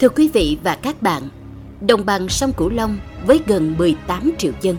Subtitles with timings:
[0.00, 1.22] Thưa quý vị và các bạn,
[1.80, 4.76] đồng bằng sông Cửu Long với gần 18 triệu dân,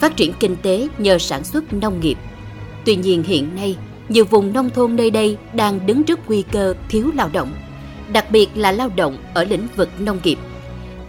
[0.00, 2.18] phát triển kinh tế nhờ sản xuất nông nghiệp.
[2.84, 3.76] Tuy nhiên hiện nay,
[4.08, 7.54] nhiều vùng nông thôn nơi đây đang đứng trước nguy cơ thiếu lao động,
[8.12, 10.38] đặc biệt là lao động ở lĩnh vực nông nghiệp.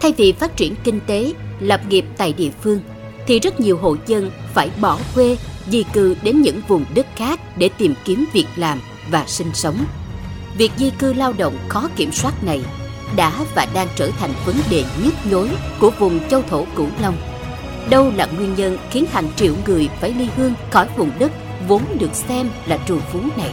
[0.00, 2.80] Thay vì phát triển kinh tế, lập nghiệp tại địa phương,
[3.26, 5.36] thì rất nhiều hộ dân phải bỏ quê,
[5.68, 8.80] di cư đến những vùng đất khác để tìm kiếm việc làm
[9.10, 9.76] và sinh sống.
[10.58, 12.60] Việc di cư lao động khó kiểm soát này
[13.16, 15.48] đã và đang trở thành vấn đề nhức nhối
[15.80, 17.16] của vùng châu thổ Cửu Long.
[17.90, 21.32] Đâu là nguyên nhân khiến hàng triệu người phải ly hương khỏi vùng đất
[21.68, 23.52] vốn được xem là trù phú này?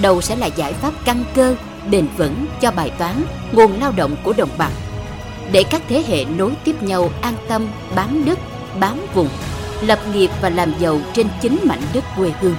[0.00, 1.56] Đâu sẽ là giải pháp căn cơ,
[1.90, 4.72] bền vững cho bài toán nguồn lao động của đồng bằng?
[5.52, 8.38] Để các thế hệ nối tiếp nhau an tâm bám đất,
[8.80, 9.28] bám vùng,
[9.82, 12.56] lập nghiệp và làm giàu trên chính mảnh đất quê hương.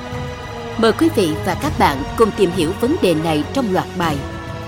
[0.78, 4.18] Mời quý vị và các bạn cùng tìm hiểu vấn đề này trong loạt bài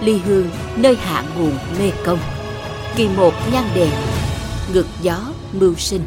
[0.02, 2.20] ly hương, nơi hạ nguồn mê công.
[2.96, 3.90] Kỳ một nhan đề
[4.74, 6.02] ngược gió mưu sinh.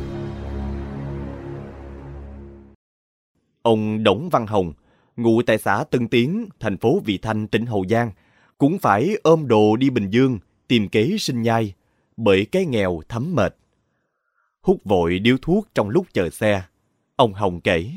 [3.62, 4.72] Ông Đổng Văn Hồng,
[5.16, 8.10] ngụ tại xã Tân Tiến, thành phố Vị Thanh, tỉnh Hậu Giang,
[8.58, 11.74] cũng phải ôm đồ đi Bình Dương tìm kế sinh nhai,
[12.16, 13.56] bởi cái nghèo thấm mệt.
[14.60, 16.62] Hút vội điếu thuốc trong lúc chờ xe,
[17.16, 17.90] ông Hồng kể,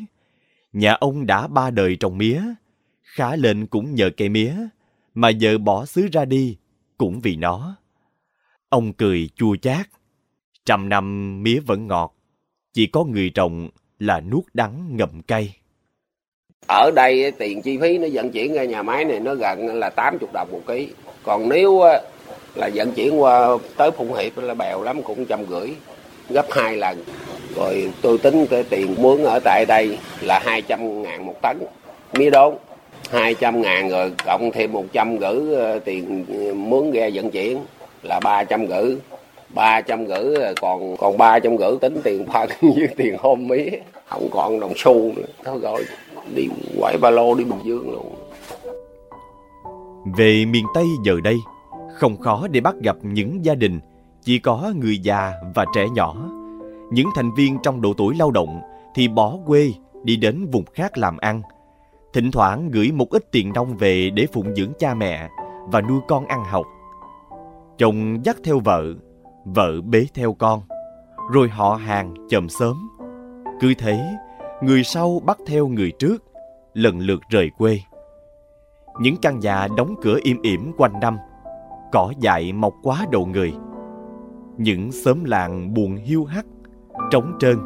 [0.74, 2.42] nhà ông đã ba đời trồng mía,
[3.02, 4.54] khá lên cũng nhờ cây mía
[5.14, 6.58] mà vợ bỏ xứ ra đi
[6.98, 7.76] cũng vì nó.
[8.70, 9.88] Ông cười chua chát.
[10.66, 12.16] Trăm năm mía vẫn ngọt,
[12.73, 15.56] chỉ có người trồng là nuốt đắng ngậm cay.
[16.68, 19.68] Ở đây eh, tiền chi phí nó vận chuyển ra nhà máy này nó gần
[19.68, 20.90] là 80 đồng một ký.
[21.23, 22.02] Còn nếu eh,
[22.56, 25.70] là vận chuyển qua tới Phụng Hiệp là bèo lắm cũng trăm rưỡi,
[26.30, 27.03] gấp hai lần.
[27.56, 31.58] Rồi tôi tính cái tiền mướn ở tại đây là 200 ngàn một tấn
[32.14, 32.56] mía đốn
[33.12, 37.58] 200 ngàn rồi, cộng thêm 100 gửi ờ, tiền ờ, mướn ghe vận chuyển
[38.03, 38.98] là 300 gửi.
[39.56, 43.69] 300 gửi ờ, còn còn 300 gửi tính tiền phân với tiền hôm mía.
[44.08, 45.25] Không còn đồng xu nữa.
[45.44, 45.86] Thôi rồi,
[46.36, 46.47] đi
[46.80, 48.16] quẩy ba lô đi Bình Dương luôn.
[50.18, 51.38] Về miền Tây giờ đây,
[51.94, 53.80] không khó để bắt gặp những gia đình
[54.24, 56.16] chỉ có người già và trẻ nhỏ.
[56.91, 58.62] Những thành viên trong độ tuổi lao động
[58.96, 59.72] thì bỏ quê
[60.03, 61.41] đi đến vùng khác làm ăn
[62.14, 65.30] thỉnh thoảng gửi một ít tiền nông về để phụng dưỡng cha mẹ
[65.68, 66.66] và nuôi con ăn học.
[67.78, 68.84] Chồng dắt theo vợ,
[69.46, 70.62] vợ bế theo con,
[71.32, 72.90] rồi họ hàng chậm sớm.
[73.60, 74.04] Cứ thế,
[74.62, 76.24] người sau bắt theo người trước,
[76.74, 77.80] lần lượt rời quê.
[79.00, 81.18] Những căn nhà đóng cửa im ỉm quanh năm,
[81.92, 83.54] cỏ dại mọc quá đầu người.
[84.58, 86.46] Những xóm làng buồn hiu hắt,
[87.12, 87.58] trống trơn,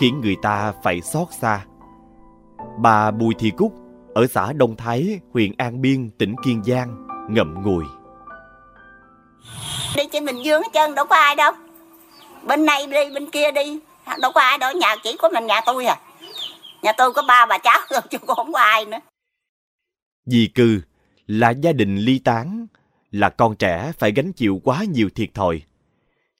[0.00, 1.64] khiến người ta phải xót xa
[2.80, 3.74] Bà Bùi Thị Cúc
[4.14, 7.84] ở xã Đông Thái, huyện An Biên, tỉnh Kiên Giang ngậm ngùi.
[9.96, 11.52] Đi trên Bình Dương hết trơn đâu có ai đâu.
[12.46, 13.80] Bên này đi, bên kia đi,
[14.20, 16.00] đâu có ai đâu, nhà chỉ có mình nhà tôi à.
[16.82, 18.98] Nhà tôi có ba bà cháu rồi chứ không có ai nữa.
[20.26, 20.80] Di cư
[21.26, 22.66] là gia đình ly tán,
[23.10, 25.62] là con trẻ phải gánh chịu quá nhiều thiệt thòi.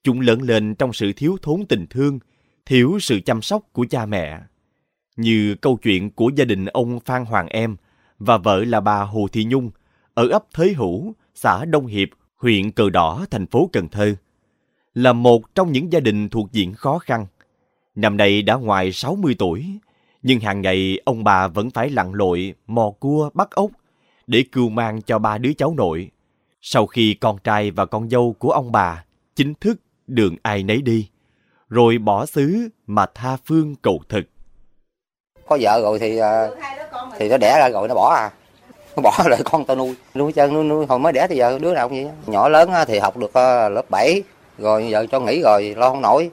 [0.04, 2.18] Chúng lớn lên trong sự thiếu thốn tình thương,
[2.66, 4.38] thiếu sự chăm sóc của cha mẹ
[5.18, 7.76] như câu chuyện của gia đình ông Phan Hoàng Em
[8.18, 9.70] và vợ là bà Hồ Thị Nhung
[10.14, 14.14] ở ấp Thới Hữu, xã Đông Hiệp, huyện Cờ Đỏ, thành phố Cần Thơ.
[14.94, 17.26] Là một trong những gia đình thuộc diện khó khăn.
[17.94, 19.78] Năm nay đã ngoài 60 tuổi,
[20.22, 23.70] nhưng hàng ngày ông bà vẫn phải lặn lội, mò cua, bắt ốc
[24.26, 26.10] để cưu mang cho ba đứa cháu nội.
[26.60, 29.04] Sau khi con trai và con dâu của ông bà
[29.36, 31.08] chính thức đường ai nấy đi,
[31.68, 34.28] rồi bỏ xứ mà tha phương cầu thực
[35.48, 36.56] có vợ rồi thì ờ,
[37.18, 37.68] thì nó đẻ ra.
[37.68, 38.30] rồi nó bỏ à
[38.96, 39.94] nó bỏ lại con tao nuôi.
[40.14, 40.86] Nuôi chân nuôi, nuôi.
[40.86, 43.68] Hồi mới đẻ thì giờ đứa nào cũng vậy nhỏ lớn thì học được ờ,
[43.68, 44.22] lớp 7
[44.58, 46.30] rồi giờ cho nghỉ rồi lo không nổi.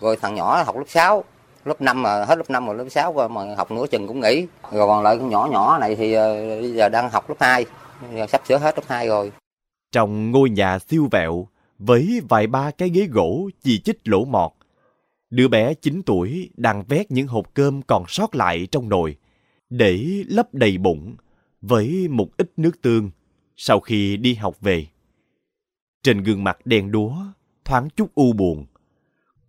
[0.00, 1.24] Rồi thằng nhỏ học lớp 6
[1.64, 4.20] lớp 5 mà hết lớp 5 rồi lớp 6 rồi mà học nửa chừng cũng
[4.20, 4.46] nghỉ.
[4.72, 7.66] Rồi còn lại con nhỏ nhỏ này thì ờ, bây giờ đang học lớp 2
[8.14, 9.32] giờ sắp sửa hết lớp 2 rồi.
[9.92, 11.46] Trong ngôi nhà siêu vẹo
[11.78, 14.52] với vài ba cái ghế gỗ chỉ chích lỗ mọt
[15.30, 19.16] Đứa bé 9 tuổi đang vét những hộp cơm còn sót lại trong nồi
[19.70, 21.16] để lấp đầy bụng
[21.60, 23.10] với một ít nước tương
[23.56, 24.86] sau khi đi học về.
[26.02, 27.12] Trên gương mặt đen đúa,
[27.64, 28.66] thoáng chút u buồn.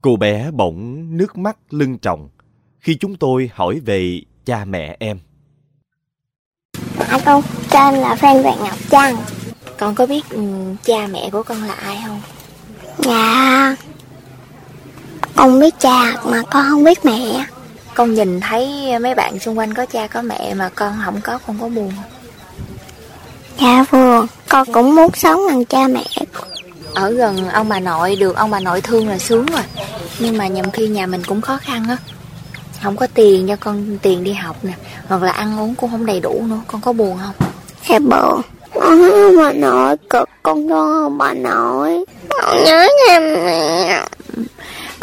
[0.02, 2.30] Cô bé bỗng nước mắt lưng tròng
[2.80, 5.20] khi chúng tôi hỏi về cha mẹ em.
[7.00, 9.16] Dạ con, cha em là Phan Vạn Ngọc Trăng.
[9.78, 12.22] Con có biết um, cha mẹ của con là ai không?
[12.98, 13.76] Dạ,
[15.40, 17.46] con biết cha mà con không biết mẹ.
[17.94, 21.40] Con nhìn thấy mấy bạn xung quanh có cha có mẹ mà con không có
[21.48, 21.92] con có buồn.
[23.62, 26.06] Dạ vừa, con cũng muốn sống gần cha mẹ.
[26.94, 29.64] Ở gần ông bà nội được ông bà nội thương là sướng rồi.
[30.20, 31.98] Nhưng mà nhầm khi nhà mình cũng khó khăn á.
[32.84, 34.74] Không có tiền cho con tiền đi học nè
[35.08, 37.50] Hoặc là ăn uống cũng không đầy đủ nữa Con có buồn không?
[37.90, 38.42] Dạ buồn
[38.74, 42.06] thấy ông bà nội cực Con thương ông bà nội.
[42.30, 43.99] Con nhớ cha mẹ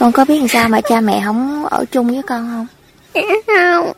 [0.07, 2.67] Con có biết làm sao mà cha mẹ không ở chung với con không?
[3.47, 3.93] Không.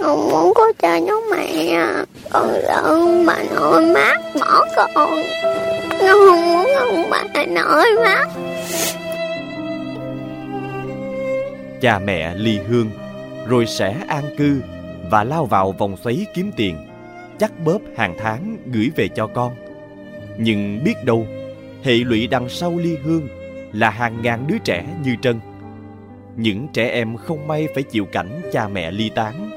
[0.00, 1.78] Con muốn có cha giống mẹ.
[2.30, 5.10] Con sợ ông bà nội mát bỏ con.
[5.90, 8.26] Con không muốn ông bà nội mát
[11.80, 12.90] Cha mẹ ly hương,
[13.48, 14.60] rồi sẽ an cư
[15.10, 16.76] và lao vào vòng xoáy kiếm tiền,
[17.38, 19.52] chắc bóp hàng tháng gửi về cho con.
[20.38, 21.26] Nhưng biết đâu,
[21.82, 23.28] hệ lụy đằng sau ly hương
[23.76, 25.40] là hàng ngàn đứa trẻ như Trân.
[26.36, 29.50] Những trẻ em không may phải chịu cảnh cha mẹ ly tán,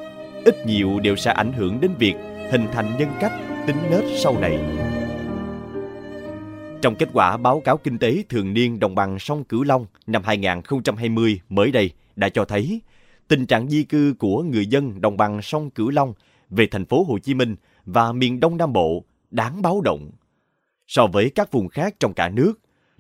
[0.46, 2.14] ít nhiều đều sẽ ảnh hưởng đến việc
[2.52, 3.32] hình thành nhân cách,
[3.68, 4.60] tính nết sau này.
[6.82, 10.22] Trong kết quả báo cáo kinh tế thường niên đồng bằng sông Cửu Long năm
[10.26, 12.82] 2020 mới đây đã cho thấy
[13.28, 16.14] tình trạng di cư của người dân đồng bằng sông Cửu Long
[16.50, 17.56] về thành phố Hồ Chí Minh
[17.86, 20.12] và miền Đông Nam Bộ đáng báo động.
[20.88, 22.54] So với các vùng khác trong cả nước,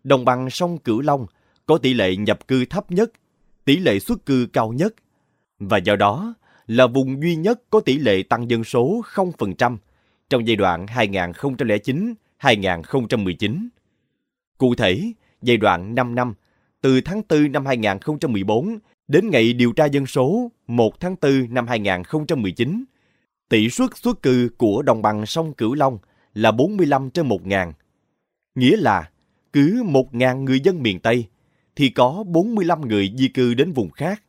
[0.04, 1.26] đồng bằng sông Cửu Long
[1.66, 3.12] có tỷ lệ nhập cư thấp nhất,
[3.66, 4.96] tỷ lệ xuất cư cao nhất
[5.60, 6.34] và do đó
[6.68, 9.78] là vùng duy nhất có tỷ lệ tăng dân số 0%
[10.30, 13.68] trong giai đoạn 2009-2019.
[14.58, 16.34] Cụ thể, giai đoạn 5 năm,
[16.82, 21.68] từ tháng 4 năm 2014 đến ngày điều tra dân số 1 tháng 4 năm
[21.68, 22.84] 2019,
[23.50, 25.98] tỷ suất xuất cư của đồng bằng sông Cửu Long
[26.34, 27.74] là 45 trên 1 ngàn.
[28.56, 29.10] Nghĩa là
[29.54, 31.26] cứ 1 ngàn người dân miền Tây
[31.76, 34.24] thì có 45 người di cư đến vùng khác.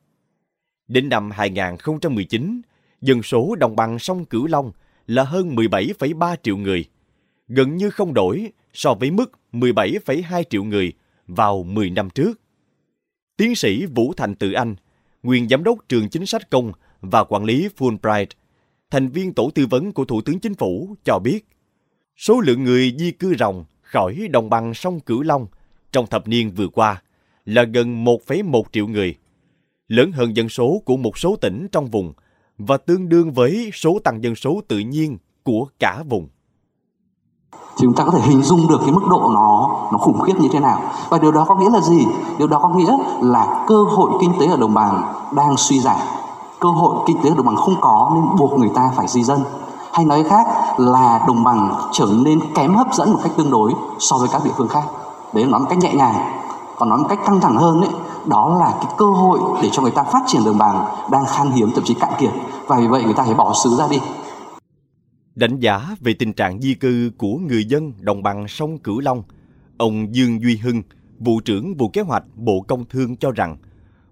[0.89, 2.61] Đến năm 2019,
[3.01, 4.73] dân số đồng bằng sông Cửu Long
[5.07, 6.85] là hơn 17,3 triệu người,
[7.49, 10.93] gần như không đổi so với mức 17,2 triệu người
[11.27, 12.41] vào 10 năm trước.
[13.37, 14.77] Tiến sĩ Vũ Thành Tự Anh,
[15.23, 18.27] nguyên giám đốc trường chính sách công và quản lý Fulbright,
[18.91, 21.47] thành viên tổ tư vấn của Thủ tướng Chính phủ cho biết,
[22.17, 25.47] số lượng người di cư ròng khỏi đồng bằng sông Cửu Long
[25.93, 27.03] trong thập niên vừa qua
[27.45, 29.15] là gần 1,1 triệu người,
[29.89, 32.13] lớn hơn dân số của một số tỉnh trong vùng
[32.59, 36.29] và tương đương với số tăng dân số tự nhiên của cả vùng.
[37.53, 40.35] Thì chúng ta có thể hình dung được cái mức độ nó nó khủng khiếp
[40.41, 40.81] như thế nào.
[41.11, 42.07] Và điều đó có nghĩa là gì?
[42.39, 45.99] Điều đó có nghĩa là cơ hội kinh tế ở đồng bằng đang suy giảm.
[46.61, 49.23] Cơ hội kinh tế ở đồng bằng không có nên buộc người ta phải di
[49.23, 49.41] dân
[49.93, 50.47] hay nói khác
[50.79, 54.43] là đồng bằng trở nên kém hấp dẫn một cách tương đối so với các
[54.45, 54.85] địa phương khác.
[55.35, 56.15] Đấy là nói một cách nhẹ nhàng.
[56.77, 57.91] Còn nói một cách căng thẳng hơn ấy
[58.29, 61.51] đó là cái cơ hội để cho người ta phát triển đồng bằng đang khan
[61.51, 62.31] hiếm thậm chí cạn kiệt.
[62.67, 64.01] Và vì vậy người ta phải bỏ xứ ra đi.
[65.35, 69.23] Đánh giá về tình trạng di cư của người dân đồng bằng sông Cửu Long,
[69.79, 70.83] ông Dương Duy Hưng,
[71.19, 73.57] vụ trưởng vụ kế hoạch Bộ Công Thương cho rằng,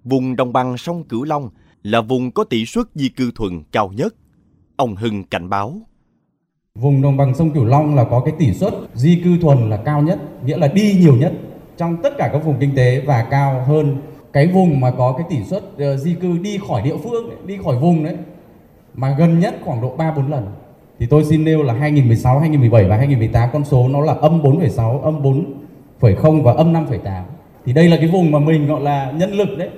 [0.04, 1.50] vùng đồng bằng sông Cửu Long
[1.82, 4.14] là vùng có tỷ suất di cư thuần cao nhất.
[4.78, 5.72] Ông Hưng cảnh báo.
[6.75, 9.76] Vùng đồng bằng sông Cửu Long là có cái tỷ suất di cư thuần là
[9.76, 11.32] cao nhất, nghĩa là đi nhiều nhất
[11.76, 13.96] trong tất cả các vùng kinh tế và cao hơn
[14.32, 17.58] cái vùng mà có cái tỷ suất ờ, di cư đi khỏi địa phương, đi
[17.64, 18.16] khỏi vùng đấy
[18.94, 20.46] mà gần nhất khoảng độ 3 4 lần
[20.98, 25.00] thì tôi xin nêu là 2016, 2017 và 2018 con số nó là âm 4,6,
[25.00, 25.23] âm
[26.00, 27.23] 4,0 và âm 5,8.
[27.66, 29.68] Thì đây là cái vùng mà mình gọi là nhân lực đấy.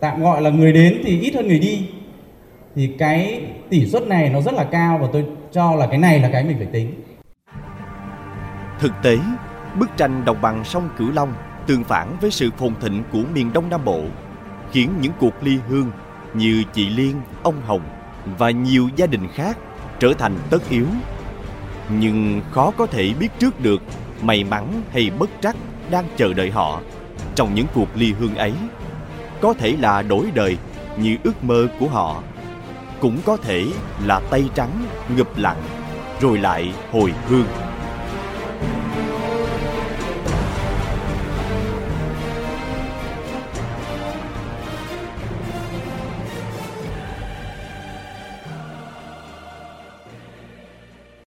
[0.00, 1.86] Tạm gọi là người đến thì ít hơn người đi.
[2.74, 6.20] Thì cái tỷ suất này nó rất là cao và tôi cho là cái này
[6.20, 7.02] là cái mình phải tính.
[8.78, 9.18] Thực tế,
[9.78, 11.34] bức tranh đồng bằng sông Cửu Long
[11.66, 14.02] tương phản với sự phồn thịnh của miền Đông Nam Bộ,
[14.72, 15.90] khiến những cuộc ly hương
[16.34, 17.82] như chị Liên, ông Hồng
[18.38, 19.58] và nhiều gia đình khác
[19.98, 20.86] trở thành tất yếu.
[21.98, 23.82] Nhưng khó có thể biết trước được
[24.22, 25.56] may mắn hay bất trắc
[25.90, 26.80] đang chờ đợi họ
[27.34, 28.52] trong những cuộc ly hương ấy.
[29.40, 30.56] Có thể là đổi đời
[30.96, 32.22] như ước mơ của họ
[33.00, 33.66] cũng có thể
[34.06, 34.84] là tay trắng
[35.16, 35.62] ngập lặng
[36.20, 37.69] rồi lại hồi hương.